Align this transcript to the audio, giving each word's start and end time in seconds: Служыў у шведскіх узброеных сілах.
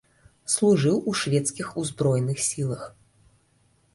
Служыў 0.53 0.95
у 1.11 1.13
шведскіх 1.19 1.69
узброеных 1.83 2.37
сілах. 2.49 2.83